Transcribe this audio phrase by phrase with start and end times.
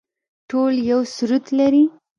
[0.49, 1.83] ټول یو سرود لري